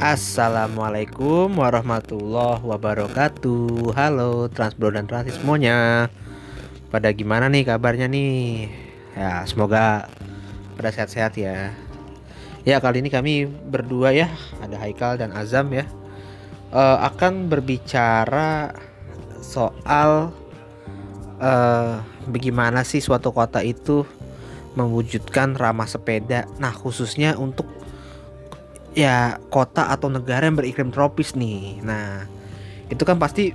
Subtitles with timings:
[0.00, 3.92] Assalamualaikum warahmatullahi wabarakatuh.
[3.92, 6.08] Halo Transbro dan Transis semuanya.
[6.88, 8.72] Pada gimana nih kabarnya nih?
[9.12, 10.08] Ya semoga
[10.80, 11.76] pada sehat-sehat ya.
[12.64, 14.32] Ya kali ini kami berdua ya
[14.64, 15.84] Ada Haikal dan Azam ya
[16.72, 18.72] eh, Akan berbicara
[19.44, 20.32] soal
[21.44, 24.08] eh, Bagaimana sih suatu kota itu
[24.80, 26.48] Mewujudkan ramah sepeda.
[26.56, 27.79] Nah khususnya untuk
[28.94, 31.78] ya kota atau negara yang beriklim tropis nih.
[31.82, 32.26] Nah,
[32.90, 33.54] itu kan pasti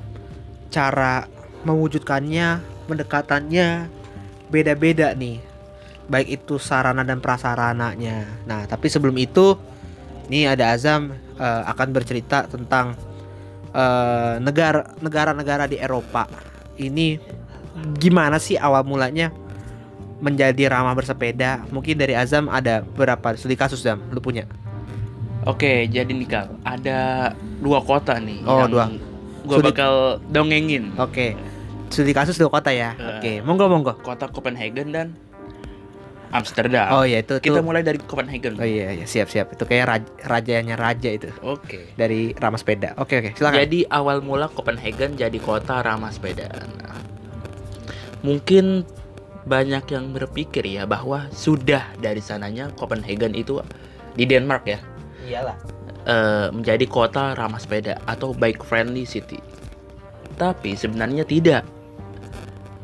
[0.72, 1.28] cara
[1.68, 3.90] mewujudkannya, pendekatannya
[4.48, 5.42] beda-beda nih.
[6.06, 8.30] Baik itu sarana dan prasarananya.
[8.46, 9.58] Nah, tapi sebelum itu
[10.30, 12.94] nih ada Azam eh, akan bercerita tentang
[13.74, 16.30] eh, negara negara-negara di Eropa.
[16.76, 17.18] Ini
[18.00, 19.34] gimana sih awal mulanya
[20.24, 21.68] menjadi ramah bersepeda?
[21.74, 23.99] Mungkin dari Azam ada berapa studi kasus Zam?
[24.14, 24.48] Lu punya?
[25.46, 28.90] Oke, jadi nih Kal, ada dua kota nih Oh, dua.
[29.46, 29.65] Gue Sulit.
[29.71, 29.93] bakal
[30.27, 30.90] dongengin.
[30.98, 31.37] Oke.
[31.87, 32.98] Studi kasus dua kota ya.
[32.98, 33.05] Eh.
[33.13, 33.93] Oke, monggo monggo.
[33.96, 35.07] Kota Copenhagen dan
[36.34, 36.90] Amsterdam.
[36.91, 37.63] Oh iya itu Kita tuh.
[37.63, 38.57] mulai dari Copenhagen.
[38.57, 39.54] Oh iya, iya siap siap.
[39.54, 41.93] Itu kayak raj- rajanya raja itu Oke.
[41.93, 42.98] dari ramah sepeda.
[42.98, 43.62] Oke oke, silakan.
[43.62, 46.49] Jadi awal mula Copenhagen jadi kota ramah sepeda.
[46.82, 46.99] Nah,
[48.20, 48.84] mungkin
[49.46, 53.62] banyak yang berpikir ya bahwa sudah dari sananya Copenhagen itu
[54.12, 54.82] di Denmark ya
[55.26, 55.57] Iyalah.
[56.05, 59.41] eh, menjadi kota ramah sepeda atau bike friendly city.
[60.37, 61.65] Tapi sebenarnya tidak.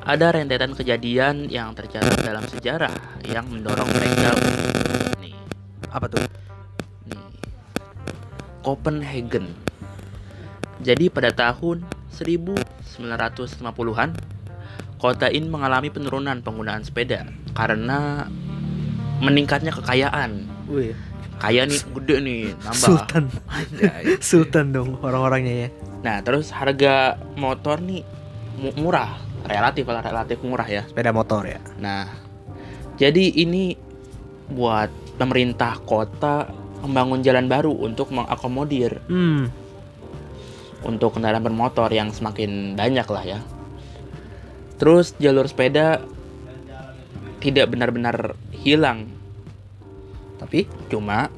[0.01, 4.33] Ada rentetan kejadian yang tercatat dalam sejarah yang mendorong mereka
[5.21, 5.37] nih,
[5.93, 6.25] Apa tuh?
[7.05, 7.21] nih.
[8.65, 9.53] Copenhagen.
[10.81, 14.09] Jadi pada tahun 1950-an,
[14.97, 18.25] kota ini mengalami penurunan penggunaan sepeda karena
[19.21, 20.49] meningkatnya kekayaan.
[20.65, 20.97] Wih,
[21.41, 22.77] Kaya nih gede nih nambah.
[22.77, 23.23] Sultan.
[23.57, 24.03] Anjay.
[24.21, 25.69] Sultan dong orang-orangnya ya.
[26.01, 28.05] Nah, terus harga motor nih
[28.55, 30.85] mu- murah, relatif lah relatif murah ya.
[30.85, 31.57] Sepeda motor ya.
[31.77, 32.05] Nah,
[32.95, 33.73] jadi ini
[34.47, 36.45] buat pemerintah kota
[36.81, 39.49] membangun jalan baru untuk mengakomodir Hmm.
[40.81, 43.39] untuk kendaraan bermotor yang semakin banyak lah ya.
[44.77, 46.01] Terus jalur sepeda
[47.37, 49.09] tidak benar-benar hilang,
[50.41, 51.29] Tapi cuma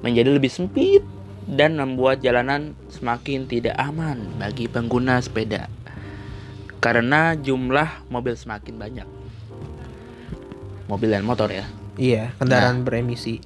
[0.00, 1.04] menjadi lebih sempit
[1.46, 5.68] dan membuat jalanan semakin tidak aman bagi pengguna sepeda.
[6.80, 9.06] Karena jumlah mobil semakin banyak.
[10.88, 11.66] Mobil dan motor ya.
[11.96, 13.40] Iya, kendaraan beremisi.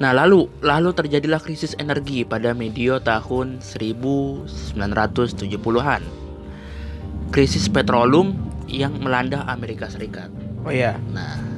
[0.00, 6.02] nah lalu lalu terjadilah krisis energi pada medio tahun 1970-an
[7.30, 8.34] krisis petroleum
[8.66, 10.42] yang melanda Amerika Serikat.
[10.64, 10.94] Oh iya.
[11.10, 11.51] Nah,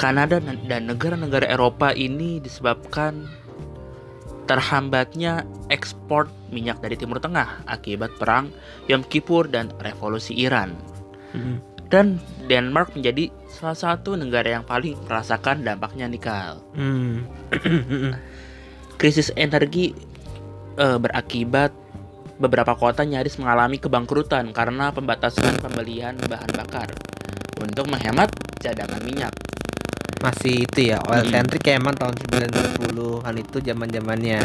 [0.00, 3.28] Kanada dan- negara-negara Eropa ini disebabkan
[4.48, 8.50] terhambatnya ekspor minyak dari Timur Tengah akibat perang
[8.88, 10.74] Yom Kippur dan revolusi Iran.
[11.36, 11.62] Hmm.
[11.86, 12.18] Dan
[12.48, 16.64] Denmark menjadi salah satu negara yang paling merasakan dampaknya nikal.
[16.74, 17.28] Hmm.
[18.98, 19.94] Krisis energi
[20.80, 21.70] eh, berakibat
[22.40, 26.88] beberapa kota nyaris mengalami kebangkrutan karena pembatasan pembelian bahan bakar
[27.60, 29.49] untuk menghemat cadangan minyak.
[30.20, 34.40] Masih itu ya, oil centric ya emang tahun 90-an itu zaman-zamannya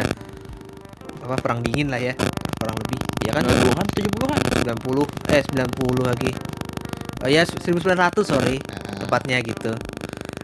[1.20, 2.16] apa perang dingin lah ya.
[2.56, 3.00] Kurang lebih.
[3.28, 4.40] Ya kan 90-an, 70-an.
[4.64, 6.32] 90 eh 90 lagi.
[7.20, 8.56] Oh ya 1900 sorry.
[8.56, 9.76] Nah, tepatnya gitu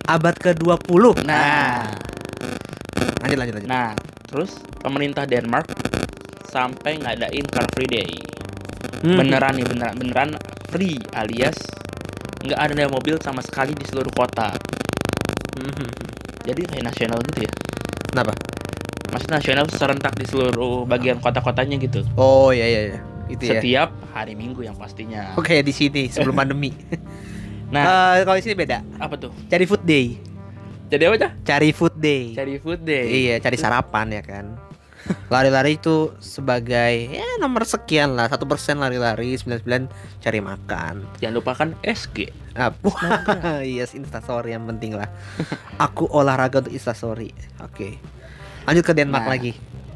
[0.08, 1.86] abad ke-20 Nah,
[3.22, 3.94] lanjut lanjut lanjut nah,
[4.26, 5.70] terus pemerintah Denmark
[6.50, 8.12] sampai ngadain Car Free Day.
[9.02, 9.18] Hmm.
[9.18, 10.30] Beneran nih, beneran beneran
[10.68, 11.58] free alias
[12.42, 14.52] nggak ada mobil sama sekali di seluruh kota.
[16.42, 17.52] Jadi kayak nasional gitu ya.
[18.08, 18.32] kenapa
[19.08, 22.00] Maksudnya nasional serentak di seluruh bagian kota-kotanya gitu.
[22.14, 22.98] oh iya iya iya
[23.28, 25.32] itu ya Setiap hari Minggu yang pastinya.
[25.34, 26.72] oke di sini sebelum pandemi
[27.68, 29.32] Nah, Eh, kalau di sini beda apa tuh?
[29.46, 30.16] cari food day
[30.88, 31.32] Jadi apa cah?
[31.42, 33.04] cari food day Cari food day.
[33.08, 34.44] iya cari sarapan ya kan
[35.28, 39.90] lari-lari itu sebagai ya nomor sekian lah satu persen lari-lari 99
[40.22, 42.30] cari makan Jangan lupakan SG.
[42.52, 42.70] Ah,
[43.64, 45.08] yes instastory yang penting lah
[45.86, 47.96] aku olahraga untuk instastory oke
[48.68, 49.32] lanjut ke Denmark Nah.
[49.34, 49.52] lagi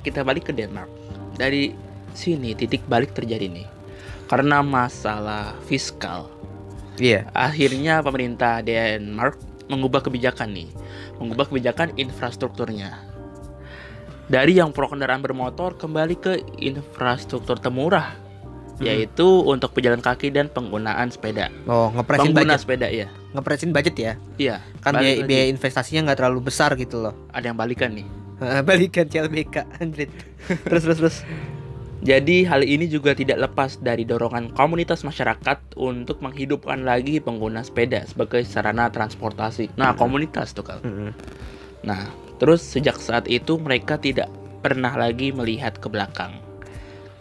[0.06, 0.86] kita balik ke Denmark.
[1.34, 1.74] Dari
[2.14, 3.66] sini titik balik terjadi nih.
[4.30, 6.30] Karena masalah fiskal.
[7.02, 9.34] iya Akhirnya pemerintah Denmark
[9.66, 10.70] mengubah kebijakan nih.
[11.18, 13.02] Mengubah kebijakan infrastrukturnya.
[14.26, 18.18] Dari yang pro kendaraan bermotor kembali ke infrastruktur temurah.
[18.76, 18.84] Hmm.
[18.84, 21.48] Yaitu untuk pejalan kaki dan penggunaan sepeda.
[21.64, 23.06] oh ngepresin Pengguna budget sepeda ya.
[23.32, 24.56] ngepresin budget ya Iya.
[24.80, 28.04] kan biaya, biaya investasinya nggak terlalu besar gitu loh Ada yang balikan nih.
[28.68, 30.12] Balikan CLBK anjrit.
[30.68, 31.16] terus terus terus.
[32.04, 38.04] Jadi hal ini juga tidak lepas dari dorongan komunitas masyarakat untuk menghidupkan lagi pengguna sepeda
[38.04, 39.72] sebagai sarana transportasi.
[39.74, 40.84] Nah, komunitas tuh kalau.
[40.84, 41.16] Mm-mm.
[41.82, 42.04] Nah,
[42.36, 44.28] terus sejak saat itu mereka tidak
[44.60, 46.42] pernah lagi melihat ke belakang.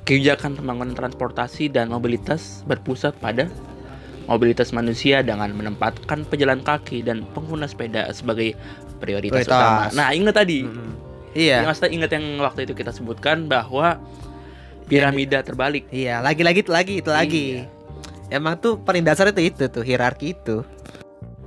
[0.05, 3.49] Kebijakan pembangunan transportasi dan mobilitas berpusat pada
[4.25, 8.53] mobilitas manusia dengan menempatkan pejalan kaki dan pengguna sepeda sebagai
[9.01, 9.91] prioritas, Prioritas.
[9.91, 9.93] utama.
[9.93, 10.65] Nah, ingat tadi.
[11.35, 11.67] Ya, Iya.
[11.67, 13.99] maksudnya ingat yang waktu itu kita sebutkan bahwa
[14.87, 15.89] piramida terbalik.
[15.91, 17.45] Iya, lagi-lagi itu lagi itu lagi.
[18.29, 20.65] Emang tuh paling dasar itu itu tuh hierarki itu.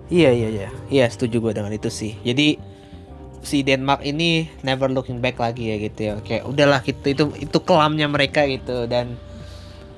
[0.09, 0.69] Iya iya iya.
[0.89, 2.15] Iya setuju gue dengan itu sih.
[2.23, 2.57] Jadi
[3.43, 6.15] si Denmark ini never looking back lagi ya gitu ya.
[6.23, 8.87] Kayak udahlah gitu itu itu kelamnya mereka gitu.
[8.91, 9.19] Dan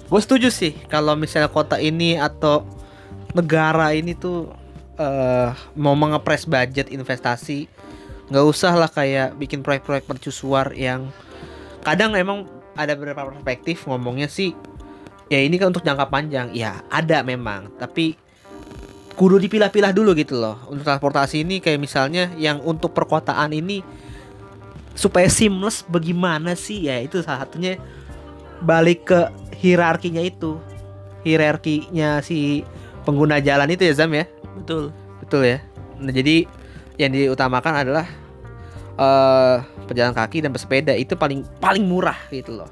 [0.09, 2.67] gue setuju sih kalau misalnya kota ini atau
[3.33, 4.51] negara ini tuh
[5.01, 7.71] eh mau mengepres budget investasi
[8.31, 11.09] nggak usah lah kayak bikin proyek-proyek mercusuar yang
[11.83, 12.47] kadang emang
[12.79, 14.55] ada beberapa perspektif ngomongnya sih
[15.31, 16.51] ya ini kan untuk jangka panjang.
[16.53, 17.71] Ya ada memang.
[17.79, 18.19] Tapi
[19.15, 20.59] kudu dipilah-pilah dulu gitu loh.
[20.71, 23.83] Untuk transportasi ini kayak misalnya yang untuk perkotaan ini
[24.95, 26.91] supaya seamless bagaimana sih?
[26.91, 27.81] Ya itu salah satunya
[28.63, 29.21] balik ke
[29.61, 30.61] hierarkinya itu.
[31.25, 32.65] Hierarkinya si
[33.05, 34.25] pengguna jalan itu ya Zam ya?
[34.57, 34.93] Betul.
[35.21, 35.59] betul ya.
[36.01, 36.49] Nah jadi
[37.01, 38.07] yang diutamakan adalah
[39.01, 39.57] eh
[39.89, 42.71] pejalan kaki dan bersepeda itu paling paling murah gitu loh.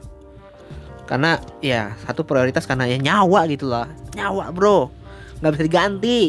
[1.08, 3.88] Karena ya satu prioritas karena ya nyawa gitu loh.
[4.12, 4.98] Nyawa bro
[5.40, 6.20] nggak bisa diganti.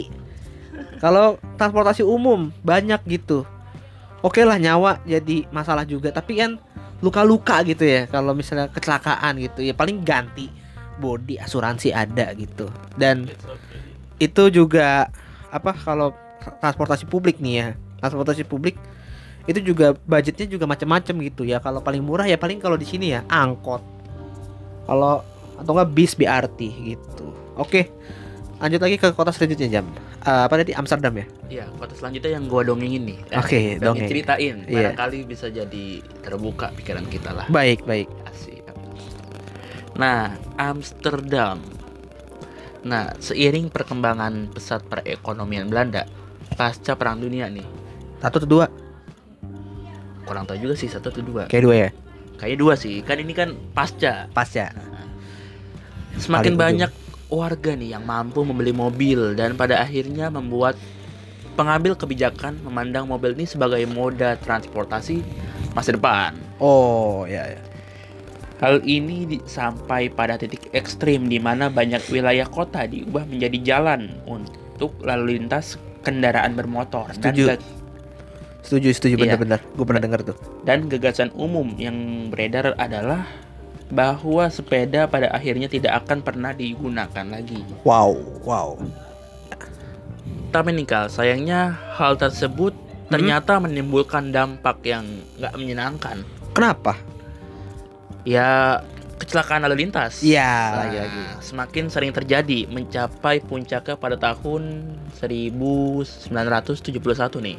[0.99, 3.47] Kalau transportasi umum banyak gitu.
[4.19, 6.11] Oke lah nyawa jadi masalah juga.
[6.11, 6.59] Tapi kan
[6.99, 9.63] luka-luka gitu ya kalau misalnya kecelakaan gitu.
[9.63, 10.51] Ya paling ganti
[10.99, 12.67] body asuransi ada gitu.
[12.99, 13.31] Dan
[14.19, 15.07] itu juga
[15.49, 16.11] apa kalau
[16.59, 17.67] transportasi publik nih ya.
[18.03, 18.75] Transportasi publik
[19.47, 21.63] itu juga budgetnya juga macam-macam gitu ya.
[21.63, 23.81] Kalau paling murah ya paling kalau di sini ya angkot.
[24.83, 25.23] Kalau
[25.59, 26.59] atau enggak bis BRT
[26.95, 27.31] gitu.
[27.55, 27.91] Oke
[28.59, 29.85] lanjut lagi ke kota selanjutnya jam
[30.19, 33.19] Eh, apa tadi Amsterdam ya Iya, kota selanjutnya yang gua dongengin nih.
[33.33, 34.05] Oke, pengen dongeng.
[34.05, 34.55] ceritain.
[34.63, 34.91] Iya.
[34.91, 35.85] Barangkali bisa jadi
[36.19, 37.47] terbuka pikiran kita lah.
[37.47, 38.61] baik baik Asik.
[39.95, 41.63] Nah, Amsterdam.
[42.81, 46.03] Nah, seiring perkembangan pesat perekonomian Belanda
[46.51, 47.63] pasca Perang Dunia nih,
[48.17, 48.65] satu atau dua
[50.23, 51.43] kurang tahu juga sih satu atau dua.
[51.47, 51.89] kayak dua ya
[52.35, 54.27] Kayaknya dua sih, kan ini kan pasca.
[54.29, 54.71] pas ya
[56.15, 56.91] Semakin Paling banyak
[57.29, 60.73] warga nih yang mampu membeli mobil dan pada akhirnya membuat
[61.53, 65.21] pengambil kebijakan memandang mobil ini sebagai moda transportasi
[65.71, 66.33] masa depan.
[66.57, 67.61] oh ya, ya.
[68.59, 74.11] Hal ini di- sampai pada titik ekstrim di mana banyak wilayah kota diubah menjadi jalan
[74.25, 77.43] untuk lalu lintas kendaraan bermotor dan, Setuju.
[77.47, 77.63] ga-
[78.59, 79.21] setuju setuju Iya.
[79.35, 81.95] bener-bener gue pernah dengar tuh dan gagasan umum yang
[82.27, 83.23] beredar adalah
[83.89, 87.61] bahwa sepeda pada akhirnya tidak akan pernah digunakan lagi.
[87.81, 88.13] wow
[88.45, 88.77] wow
[90.49, 92.73] Tapi nih Kal, sayangnya hal tersebut
[93.09, 95.05] ternyata menimbulkan dampak yang
[95.37, 96.17] nggak menyenangkan.
[96.53, 96.97] kenapa
[98.25, 98.81] Ya
[99.19, 100.23] kecelakaan lalu lintas.
[100.23, 101.43] Iya, lagi-lagi.
[101.43, 107.57] Semakin sering terjadi, mencapai puncaknya pada tahun 1971 nih.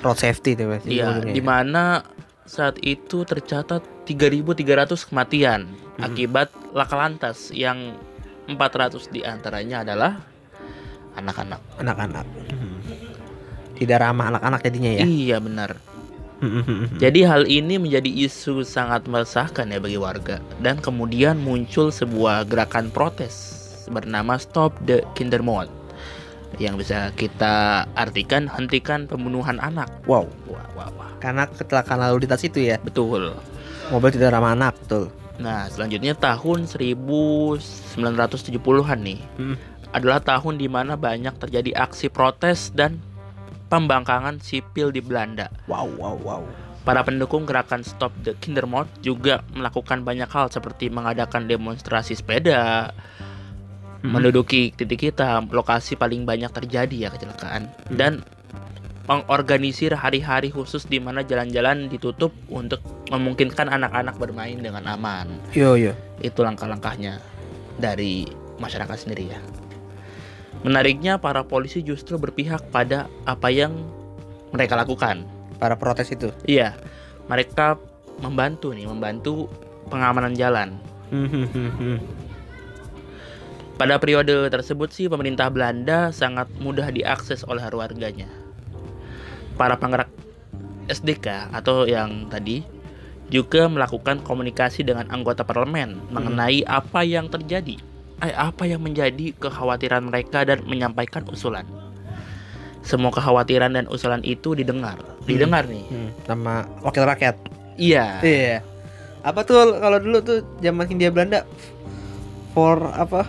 [0.00, 2.04] road safety mas Iya, di mana
[2.46, 5.66] saat itu tercatat 3.300 kematian
[5.98, 6.02] Mhm.
[6.02, 7.98] akibat laka lantas yang
[8.46, 10.22] 400 di antaranya adalah
[11.14, 11.60] anak-anak.
[11.76, 12.78] anak-anak Hmm.
[13.74, 15.76] tidak ramah anak-anak jadinya ya Iya benar.
[16.36, 16.92] Hmm.
[17.00, 22.92] Jadi hal ini menjadi isu sangat meresahkan ya bagi warga dan kemudian muncul sebuah gerakan
[22.92, 23.56] protes
[23.88, 25.72] bernama Stop the Kindermord
[26.56, 29.90] yang bisa kita artikan hentikan pembunuhan anak.
[30.06, 31.10] wow Wah, wah, wah.
[31.18, 33.34] karena kecelakaan lalu lintas itu ya Betul.
[33.88, 39.56] mobil tidak ramah anak betul Nah, selanjutnya tahun 1970-an nih Hmm.
[39.92, 42.98] adalah tahun di mana banyak terjadi aksi protes dan
[43.68, 45.52] pembangkangan sipil di Belanda.
[45.66, 46.42] wow wow wow
[46.86, 52.94] Para pendukung gerakan Stop the Kindermord juga melakukan banyak hal seperti mengadakan demonstrasi sepeda,
[54.06, 54.12] Mhm.
[54.14, 57.96] menduduki titik hitam, lokasi paling banyak terjadi ya kecelakaan, Hmm.
[57.98, 58.12] dan
[59.06, 65.30] mengorganisir hari-hari khusus di mana jalan-jalan ditutup untuk memungkinkan anak-anak bermain dengan aman.
[65.54, 67.22] yo yo Itu langkah-langkahnya
[67.78, 68.26] dari
[68.58, 69.38] masyarakat sendiri ya.
[70.66, 73.74] Menariknya para polisi justru berpihak pada apa yang
[74.50, 75.22] mereka lakukan.
[75.56, 76.76] para protes itu Iya,
[77.32, 77.80] mereka
[78.20, 79.48] membantu nih, membantu
[79.88, 80.76] pengamanan jalan.
[83.76, 88.24] Hmm, Pada periode tersebut sih pemerintah Belanda sangat mudah diakses oleh warganya.
[89.60, 90.08] Para penggerak
[90.88, 92.64] SDK atau yang tadi
[93.28, 97.76] juga melakukan komunikasi dengan anggota parlemen mengenai apa yang terjadi,
[98.24, 101.68] eh, apa yang menjadi kekhawatiran mereka dan menyampaikan usulan.
[102.86, 105.84] Semua kekhawatiran dan usulan itu didengar, didengar nih.
[105.90, 107.34] Hmm, sama wakil rakyat.
[107.76, 108.22] Iya.
[108.22, 108.56] Iya.
[109.26, 111.42] Apa tuh kalau dulu tuh zaman Hindia Belanda
[112.54, 113.26] for apa?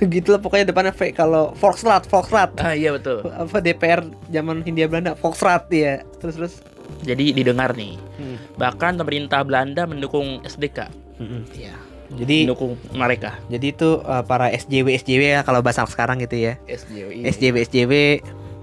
[0.16, 2.56] gitu lah pokoknya depannya V kalau Volksraad, Volksraad.
[2.56, 3.20] Ah iya betul.
[3.28, 6.00] Apa DPR zaman Hindia Belanda Volksraad ya.
[6.18, 6.54] Terus terus
[7.00, 7.96] Jadi didengar nih.
[8.18, 8.36] Hmm.
[8.58, 10.90] Bahkan pemerintah Belanda mendukung SDK.
[11.22, 11.46] Mm-mm.
[11.54, 11.72] Iya.
[12.10, 13.38] Jadi Mendukung mereka.
[13.46, 16.58] jadi itu uh, para SJW SJW ya kalau bahasa sekarang gitu ya.
[16.66, 17.22] SJW.
[17.30, 17.92] SJW SJW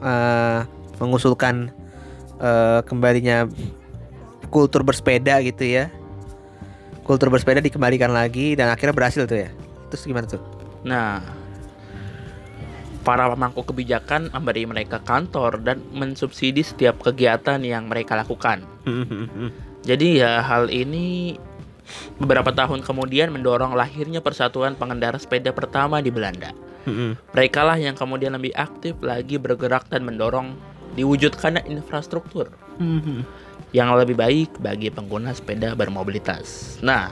[0.04, 0.68] uh,
[1.00, 1.72] mengusulkan
[2.44, 3.48] uh, kembalinya
[4.52, 5.88] kultur bersepeda gitu ya.
[7.08, 9.50] Kultur bersepeda dikembalikan lagi dan akhirnya berhasil tuh ya.
[9.88, 10.57] Terus gimana tuh?
[10.86, 11.24] Nah,
[13.08, 18.68] para pemangku kebijakan memberi mereka kantor dan mensubsidi setiap kegiatan yang mereka lakukan.
[19.90, 21.40] Jadi ya hal ini
[22.20, 26.52] beberapa tahun kemudian mendorong lahirnya persatuan pengendara sepeda pertama di Belanda.
[27.36, 30.56] Mereka lah yang kemudian lebih aktif lagi bergerak dan mendorong
[31.00, 32.52] diwujudkannya infrastruktur
[33.78, 36.80] yang lebih baik bagi pengguna sepeda bermobilitas.
[36.84, 37.12] Nah,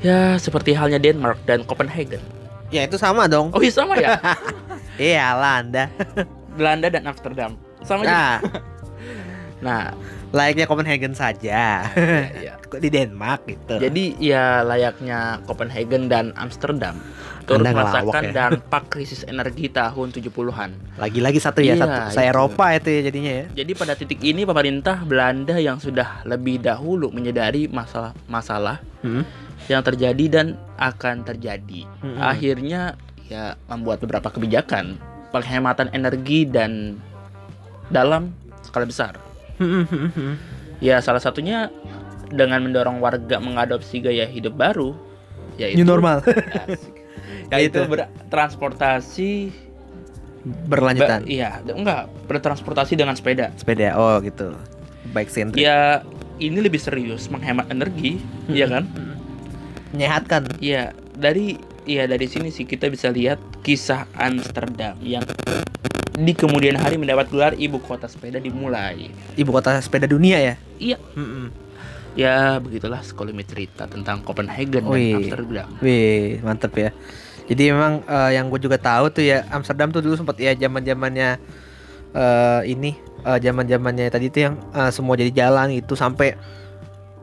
[0.00, 2.20] ya seperti halnya Denmark dan Copenhagen.
[2.68, 3.50] ya itu sama dong.
[3.50, 4.14] Oh iya sama ya,
[4.96, 5.84] Iya lah Anda.
[6.56, 7.58] Belanda dan Amsterdam.
[7.80, 8.12] Sama juga.
[8.12, 8.36] Nah,
[9.60, 9.92] Nah,
[10.30, 11.84] layaknya Copenhagen saja.
[12.32, 12.56] ya.
[12.62, 13.76] Kok di Denmark gitu.
[13.76, 16.96] jadi ya layaknya Copenhagen dan Amsterdam
[17.44, 18.32] turut Anda merasakan ya.
[18.32, 20.70] dampak krisis energi tahun 70-an.
[20.96, 22.30] lagi-lagi satu ya, Iya, satu se itu.
[22.30, 23.46] Eropa itu ya jadinya ya.
[23.52, 28.80] Jadi pada titik ini pemerintah Belanda yang sudah lebih dahulu menyadari masalah-masalah
[29.66, 31.84] yang terjadi dan akan terjadi.
[32.00, 32.16] Mm-mm.
[32.16, 32.94] Akhirnya
[33.26, 34.96] ya membuat beberapa kebijakan
[35.30, 36.98] penghematan energi dan
[37.88, 39.18] dalam skala besar.
[40.80, 41.68] Ya salah satunya
[42.30, 44.94] dengan mendorong warga mengadopsi gaya hidup baru
[45.58, 46.22] yaitu New normal.
[47.52, 47.90] Yaitu Itu.
[47.90, 49.50] bertransportasi
[50.70, 51.20] Berlanjutan.
[51.20, 53.92] ba- iya enggak bertransportasi dengan sepeda Sepeda.
[53.92, 54.54] Oh gitu.
[55.10, 55.58] Bike centric.
[55.58, 56.00] ya
[56.38, 58.86] ini lebih serius menghemat energi ya kan
[59.90, 60.58] Menyehatkan.
[60.62, 65.24] Iya, dari ya dari sini sih kita bisa lihat kisah Amsterdam yang
[66.20, 69.08] di kemudian hari mendapat gelar ibu kota sepeda dimulai.
[69.40, 70.54] Ibu kota sepeda dunia ya.
[70.76, 71.48] Iya, Mm-mm.
[72.18, 75.16] ya begitulah sekelumit cerita tentang Copenhagen dan Wih.
[75.16, 75.68] Amsterdam.
[75.80, 76.90] Wih, mantep ya.
[77.50, 80.86] Jadi memang eh, yang gue juga tahu tuh ya Amsterdam tuh dulu sempat ya zaman
[80.86, 81.40] zamannya
[82.10, 82.94] eh ini
[83.26, 86.38] eh, zaman zamannya tadi tuh yang eh, semua jadi jalan itu sampai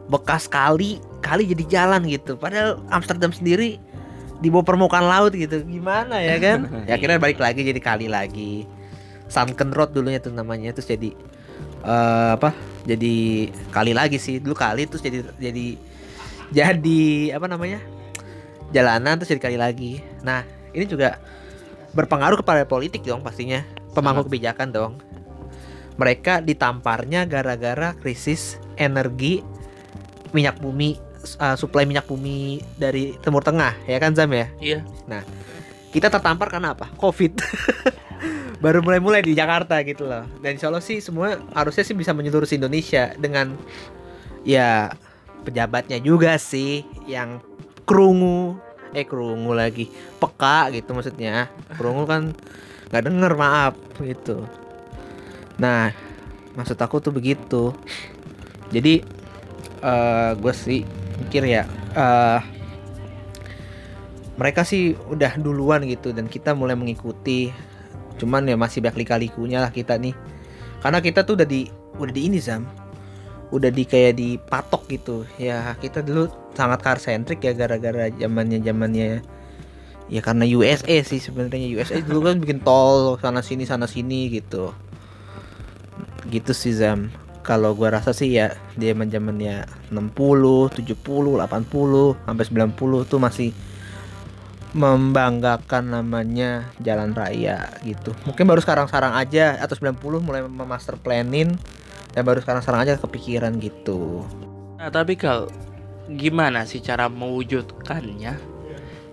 [0.07, 2.39] bekas kali kali jadi jalan gitu.
[2.39, 3.79] Padahal Amsterdam sendiri
[4.39, 5.63] di bawah permukaan laut gitu.
[5.63, 6.67] Gimana ya kan?
[6.89, 8.65] ya akhirnya balik lagi jadi kali lagi.
[9.27, 11.11] Sunken Road dulunya tuh namanya terus jadi
[11.83, 12.55] eh, apa?
[12.87, 14.39] Jadi kali lagi sih.
[14.39, 15.75] Dulu kali terus jadi jadi
[16.55, 17.97] jadi apa namanya?
[18.71, 19.91] jalanan terus jadi kali lagi.
[20.23, 20.43] Nah,
[20.75, 21.19] ini juga
[21.95, 23.63] berpengaruh kepada politik dong pastinya.
[23.95, 24.93] Pemangku kebijakan dong.
[25.97, 29.41] Mereka ditamparnya gara-gara krisis energi
[30.31, 30.99] minyak bumi
[31.39, 34.47] uh, suplai minyak bumi dari Timur Tengah ya kan Zam ya?
[34.59, 34.79] Iya,
[35.91, 36.91] Kita tertampar karena apa?
[36.99, 37.39] Covid.
[38.63, 40.25] Baru mulai-mulai di Jakarta gitu loh.
[40.41, 43.53] Dan insya Allah sih semua harusnya sih bisa menyeluruh Indonesia dengan
[44.41, 44.91] ya
[45.47, 47.39] pejabatnya juga sih yang
[47.87, 48.59] kerungu
[48.91, 49.87] eh kerungu lagi
[50.19, 52.35] peka gitu maksudnya kerungu kan
[52.91, 54.47] nggak denger maaf gitu
[55.59, 55.91] nah
[56.55, 57.75] maksud aku tuh begitu
[58.71, 59.03] jadi
[59.87, 60.83] eh gue sih
[61.23, 61.63] mikir ya
[61.95, 62.57] eh
[64.37, 67.49] mereka sih udah duluan gitu dan kita mulai mengikuti.
[68.21, 70.13] Cuman ya masih banyak lika-likunya lah kita nih.
[70.77, 71.65] Karena kita tuh udah di
[71.97, 72.69] udah di ini Zam.
[73.49, 75.25] Udah di kayak dipatok gitu.
[75.41, 79.25] Ya kita dulu sangat car centric ya gara-gara zamannya zamannya
[80.07, 81.73] ya karena USA sih sebenarnya.
[81.73, 84.69] USA dulu kan bikin tol sana sini sana sini gitu.
[86.29, 87.09] Gitu sih Zam
[87.47, 93.55] kalau gua rasa sih ya dia zaman zamannya 60 70 80 sampai 90 tuh masih
[94.75, 101.55] membanggakan namanya jalan raya gitu mungkin baru sekarang-sekarang aja atau 90 mulai memaster planning
[102.11, 104.27] dan baru sekarang-sekarang aja kepikiran gitu
[104.77, 105.49] Nah, tapi kalau
[106.05, 108.33] gimana sih cara mewujudkannya?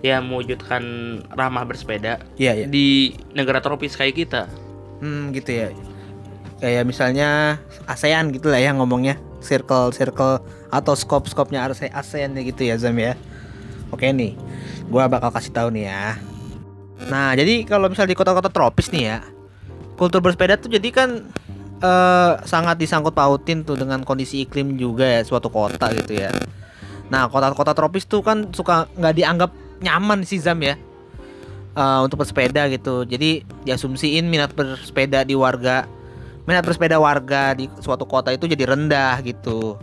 [0.05, 0.83] Ya mewujudkan
[1.33, 4.45] ramah bersepeda iya iya di negara tropis kayak kita.
[5.01, 5.67] hmm gitu ya
[6.61, 12.75] kayak misalnya ASEAN gitu lah ya ngomongnya circle circle atau scope skopnya ASEAN gitu ya
[12.81, 13.17] Zam ya
[13.93, 14.33] oke nih
[14.89, 16.17] gua bakal kasih tahu nih ya
[17.11, 19.19] nah jadi kalau misal di kota-kota tropis nih ya
[19.95, 21.09] kultur bersepeda tuh jadi kan
[21.81, 26.31] eh, sangat disangkut pautin tuh dengan kondisi iklim juga ya suatu kota gitu ya.
[27.09, 29.51] Nah kota-kota tropis tuh kan suka nggak dianggap
[29.83, 30.75] nyaman sih Zam ya
[31.75, 33.07] eh, untuk bersepeda gitu.
[33.07, 35.87] Jadi diasumsiin minat bersepeda di warga
[36.45, 39.77] minat bersepeda warga di suatu kota itu jadi rendah gitu.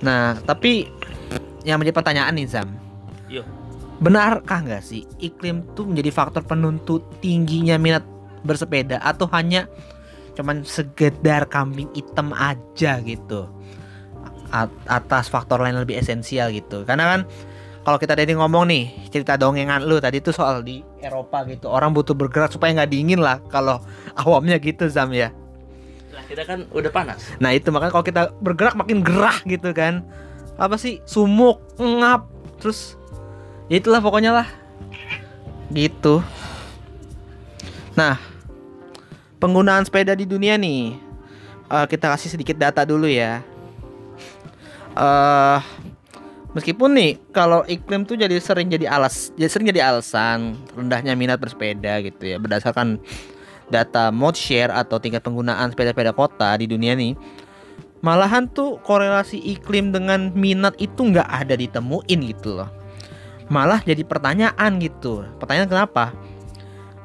[0.00, 0.88] Nah tapi
[1.68, 2.68] yang menjadi pertanyaan nih Zam,
[3.28, 3.44] Yo.
[4.00, 8.04] benarkah nggak sih iklim tuh menjadi faktor penuntut tingginya minat
[8.44, 9.68] bersepeda atau hanya
[10.36, 13.48] cuman segedar kambing hitam aja gitu?
[14.54, 16.86] A- atas faktor lain lebih esensial gitu.
[16.86, 17.20] Karena kan
[17.82, 21.66] kalau kita tadi ngomong nih cerita dongengan lu tadi tuh soal di Eropa gitu.
[21.66, 23.82] Orang butuh bergerak supaya nggak dingin lah kalau
[24.22, 25.34] awamnya gitu Zam ya
[26.16, 27.20] Lah kita kan udah panas.
[27.36, 30.00] Nah itu makanya kalau kita bergerak makin gerah gitu kan.
[30.56, 31.04] Apa sih?
[31.04, 32.96] Sumuk, ngap Terus
[33.68, 34.48] ya itulah pokoknya lah.
[35.68, 36.24] Gitu.
[37.92, 38.16] Nah
[39.36, 40.96] Penggunaan sepeda di dunia nih
[41.68, 43.44] eh, Kita kasih sedikit data dulu ya.
[44.96, 45.60] Eh
[46.56, 51.36] Meskipun nih kalau iklim tuh jadi sering jadi alas, jadi sering jadi alasan rendahnya minat
[51.36, 52.96] bersepeda gitu ya berdasarkan
[53.66, 57.18] data share atau tingkat penggunaan sepeda-sepeda kota di dunia nih
[58.06, 62.70] malahan tuh korelasi iklim dengan minat itu nggak ada ditemuin gitu loh.
[63.50, 65.26] Malah jadi pertanyaan gitu.
[65.42, 66.14] Pertanyaan kenapa?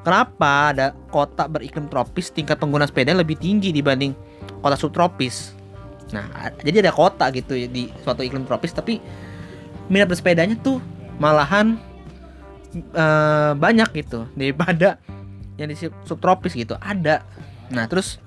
[0.01, 4.17] Kenapa ada kota beriklim tropis tingkat pengguna sepeda lebih tinggi dibanding
[4.61, 5.53] kota subtropis?
[6.13, 8.97] Nah jadi ada kota gitu ya di suatu iklim tropis tapi
[9.89, 10.81] minat bersepedanya tuh
[11.21, 11.77] malahan
[12.73, 14.97] eh, banyak gitu daripada
[15.61, 17.21] yang di sub- subtropis gitu ada.
[17.69, 18.17] Nah terus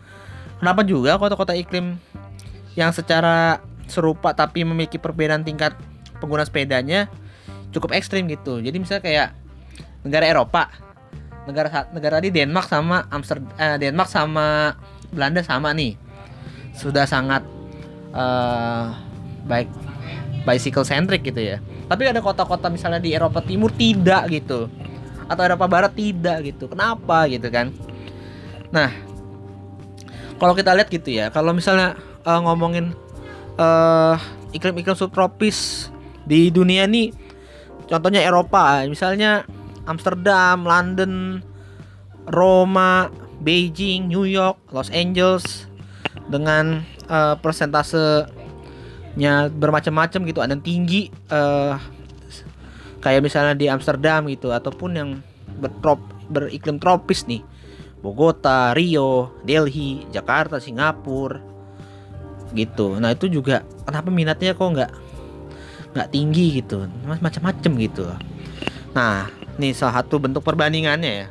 [0.62, 1.98] kenapa juga kota-kota iklim
[2.78, 3.58] yang secara
[3.90, 5.74] serupa tapi memiliki perbedaan tingkat
[6.22, 7.10] pengguna sepedanya
[7.74, 8.62] cukup ekstrim gitu.
[8.62, 9.28] Jadi misalnya kayak
[10.06, 10.70] negara Eropa,
[11.50, 13.50] negara negara di Denmark sama Amsterdam,
[13.82, 14.78] Denmark sama
[15.10, 15.98] Belanda sama nih,
[16.78, 17.42] sudah sangat
[18.14, 18.86] eh,
[19.44, 19.68] baik
[20.46, 21.58] bicycle centric gitu ya.
[21.84, 24.70] Tapi ada kota-kota misalnya di Eropa Timur tidak gitu
[25.28, 26.68] atau Eropa Barat tidak gitu.
[26.68, 27.72] Kenapa gitu kan?
[28.74, 28.90] Nah,
[30.36, 31.94] kalau kita lihat gitu ya, kalau misalnya
[32.26, 32.92] eh, ngomongin
[33.54, 34.16] eh
[34.54, 35.90] iklim-iklim subtropis
[36.26, 37.14] di dunia nih,
[37.86, 39.46] contohnya Eropa, misalnya
[39.86, 41.42] Amsterdam, London,
[42.30, 43.10] Roma,
[43.42, 45.70] Beijing, New York, Los Angeles
[46.30, 51.93] dengan eh, persentasenya bermacam-macam gitu, ada yang tinggi eh
[53.04, 55.10] kayak misalnya di Amsterdam gitu ataupun yang
[55.60, 56.00] bertrop
[56.32, 57.44] beriklim tropis nih
[58.00, 61.40] Bogota, Rio, Delhi, Jakarta, Singapura
[62.52, 62.96] gitu.
[63.00, 64.92] Nah itu juga kenapa minatnya kok nggak
[65.94, 68.04] nggak tinggi gitu, macam-macam gitu.
[68.96, 71.26] Nah nih salah satu bentuk perbandingannya ya.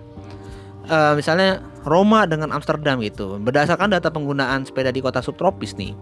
[0.83, 5.95] Eh, misalnya Roma dengan Amsterdam gitu, berdasarkan data penggunaan sepeda di kota subtropis nih,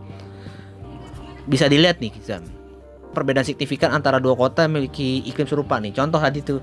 [1.45, 2.13] bisa dilihat nih
[3.11, 5.91] perbedaan signifikan antara dua kota yang memiliki iklim serupa nih.
[5.95, 6.59] Contoh tadi tuh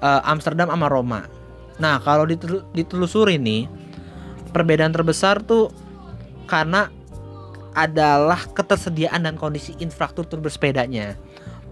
[0.00, 1.24] eh, Amsterdam sama Roma.
[1.76, 3.68] Nah, kalau ditelu- ditelusuri nih,
[4.50, 5.68] perbedaan terbesar tuh
[6.48, 6.88] karena
[7.76, 11.12] adalah ketersediaan dan kondisi infrastruktur bersepedanya.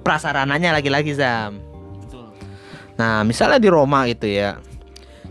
[0.05, 1.57] Prasarananya lagi-lagi Zam.
[2.05, 2.29] Betul.
[3.01, 4.61] Nah, misalnya di Roma itu ya.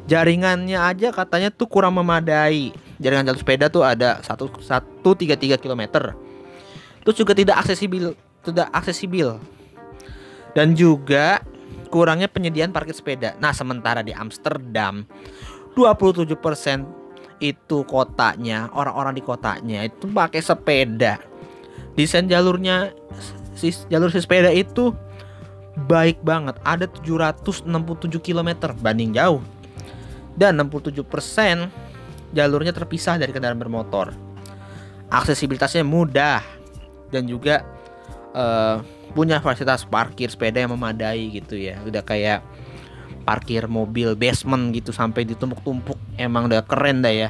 [0.10, 2.74] Jaringannya aja katanya tuh kurang memadai.
[2.98, 5.84] Jaringan jalur sepeda tuh ada 133 km.
[7.06, 9.40] Terus juga tidak aksesibel, tidak aksesibel.
[10.54, 11.42] Dan juga
[11.90, 13.34] kurangnya penyediaan parkir sepeda.
[13.42, 15.08] Nah, sementara di Amsterdam
[15.74, 16.30] 27%
[17.42, 21.18] itu kotanya, orang-orang di kotanya itu pakai sepeda.
[21.98, 22.94] Desain jalurnya
[23.90, 24.94] jalur si sepeda itu
[25.90, 26.58] baik banget.
[26.62, 27.66] Ada 767
[28.22, 29.42] km banding jauh.
[30.34, 31.06] Dan 67%
[32.34, 34.14] jalurnya terpisah dari kendaraan bermotor.
[35.14, 36.42] Aksesibilitasnya mudah
[37.14, 37.62] dan juga
[38.34, 38.78] eh,
[39.14, 41.80] punya fasilitas parkir sepeda yang memadai gitu ya.
[41.86, 42.42] Udah kayak
[43.24, 45.96] parkir mobil basement gitu sampai ditumpuk-tumpuk.
[46.20, 47.30] Emang udah keren dah ya.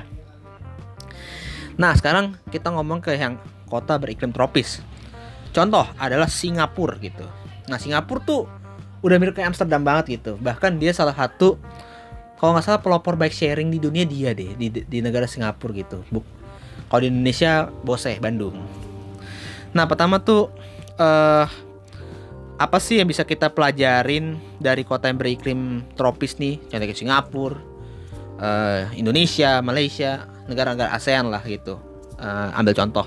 [1.78, 3.38] Nah, sekarang kita ngomong ke yang
[3.70, 4.82] kota beriklim tropis.
[5.54, 7.26] Contoh adalah Singapura gitu.
[7.70, 8.46] Nah, Singapura tuh
[9.06, 10.38] udah mirip kayak Amsterdam banget gitu.
[10.38, 11.58] Bahkan dia salah satu
[12.38, 16.04] kalau nggak salah pelopor bike sharing di dunia dia deh di, di negara Singapura gitu.
[16.90, 18.58] Kalau di Indonesia Bose Bandung.
[19.74, 20.54] Nah, pertama tuh
[21.00, 21.48] eh
[22.64, 26.62] apa sih yang bisa kita pelajarin dari kota yang beriklim tropis nih?
[26.70, 27.58] Contohnya kayak Singapura,
[28.40, 31.82] eh, Indonesia, Malaysia, negara-negara ASEAN lah gitu.
[32.22, 33.06] Eh, ambil contoh.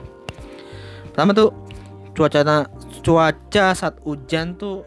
[1.14, 1.54] Pertama tuh
[2.12, 2.68] cuaca
[3.00, 4.84] cuaca saat hujan tuh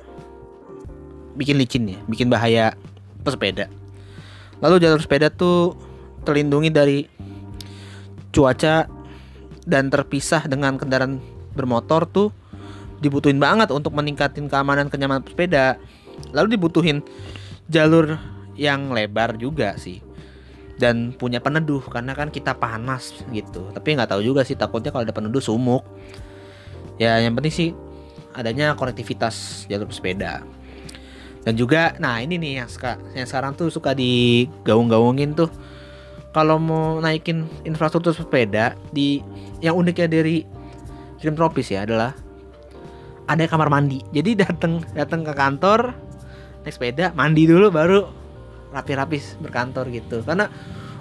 [1.40, 2.76] bikin licin ya, bikin bahaya
[3.24, 3.72] pesepeda.
[4.60, 5.74] Lalu jalur sepeda tuh
[6.28, 7.08] terlindungi dari
[8.36, 8.86] cuaca
[9.64, 11.24] dan terpisah dengan kendaraan
[11.56, 12.30] bermotor tuh
[13.00, 15.80] dibutuhin banget untuk meningkatin keamanan kenyamanan sepeda.
[16.36, 17.00] Lalu dibutuhin
[17.72, 18.20] jalur
[18.60, 20.04] yang lebar juga sih.
[20.80, 23.68] Dan punya peneduh karena kan kita panas gitu.
[23.76, 25.84] Tapi nggak tahu juga sih takutnya kalau ada peneduh sumuk.
[27.00, 27.70] Ya yang penting sih
[28.36, 30.44] adanya konektivitas jalur sepeda
[31.44, 35.50] dan juga nah ini nih yang, seka, yang sekarang tuh suka digaung-gaungin tuh.
[36.30, 39.18] Kalau mau naikin infrastruktur sepeda di
[39.66, 40.46] yang uniknya dari
[41.18, 42.14] iklim tropis ya adalah
[43.30, 44.02] ada kamar mandi.
[44.10, 45.94] Jadi datang datang ke kantor
[46.66, 48.10] naik sepeda mandi dulu baru
[48.74, 50.26] rapi-rapi berkantor gitu.
[50.26, 50.50] Karena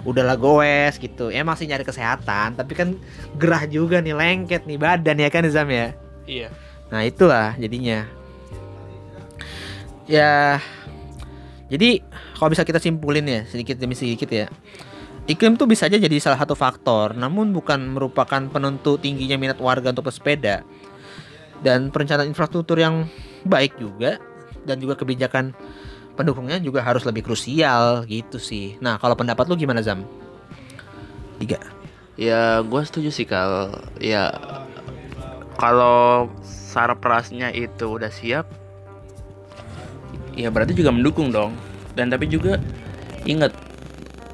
[0.05, 1.33] udahlah goes gitu.
[1.33, 2.93] Ya masih nyari kesehatan tapi kan
[3.41, 5.97] gerah juga nih lengket nih badan ya kan Zam ya?
[6.29, 6.53] Iya.
[6.93, 8.05] Nah itulah jadinya.
[10.05, 10.61] Ya
[11.69, 12.05] jadi
[12.37, 14.45] kalau bisa kita simpulin ya sedikit demi sedikit ya.
[15.29, 19.93] Iklim tuh bisa aja jadi salah satu faktor namun bukan merupakan penentu tingginya minat warga
[19.93, 20.65] untuk bersepeda
[21.59, 23.07] dan perencanaan infrastruktur yang
[23.43, 24.19] baik juga
[24.63, 25.55] dan juga kebijakan
[26.19, 28.75] pendukungnya juga harus lebih krusial gitu sih.
[28.83, 30.03] Nah, kalau pendapat lu gimana Zam?
[31.39, 31.59] Tiga.
[32.19, 33.71] Ya, gue setuju sih kal.
[34.03, 34.35] Ya,
[35.55, 38.51] kalau sarprasnya itu udah siap,
[40.35, 41.55] ya berarti juga mendukung dong.
[41.95, 42.59] Dan tapi juga
[43.23, 43.55] ingat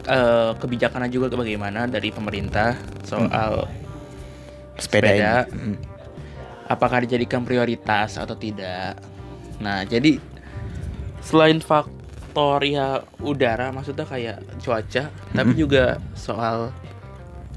[0.10, 2.74] uh, kebijakannya juga bagaimana dari pemerintah
[3.06, 4.82] soal hmm.
[4.82, 5.95] sepeda, sepeda hmm.
[6.66, 8.98] Apakah dijadikan prioritas atau tidak.
[9.62, 10.20] Nah, jadi
[11.26, 15.34] selain faktor ya udara maksudnya kayak cuaca mm-hmm.
[15.34, 16.70] tapi juga soal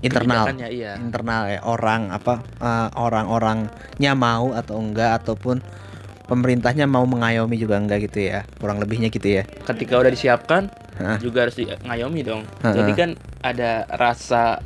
[0.00, 0.92] internal ya, iya.
[0.96, 5.58] internal ya orang apa uh, orang-orangnya mau atau enggak ataupun
[6.30, 11.18] pemerintahnya mau mengayomi juga enggak gitu ya kurang lebihnya gitu ya ketika udah disiapkan Hah?
[11.18, 12.72] juga harus ngayomi dong Hah?
[12.72, 13.10] jadi kan
[13.42, 14.62] ada rasa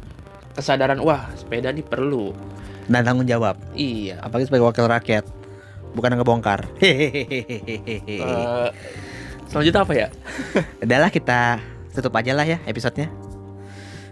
[0.53, 2.52] kesadaran wah sepeda ini perlu
[2.93, 5.25] dan tanggung jawab iya apalagi sebagai wakil rakyat
[5.93, 6.67] bukan ngebongkar.
[6.81, 8.01] Hehehe.
[8.23, 8.69] Uh,
[9.49, 10.09] selanjutnya apa ya?
[10.85, 11.61] Adalah kita
[11.93, 13.11] tutup aja lah ya episodenya.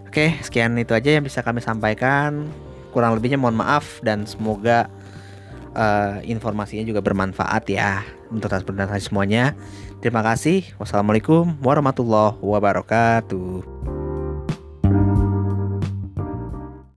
[0.05, 2.51] Oke, sekian itu aja yang bisa kami sampaikan.
[2.91, 4.91] Kurang lebihnya mohon maaf dan semoga
[5.79, 8.03] uh, informasinya juga bermanfaat ya
[8.35, 9.55] untuk transportasi semuanya.
[10.03, 10.67] Terima kasih.
[10.81, 14.00] Wassalamualaikum warahmatullahi wabarakatuh.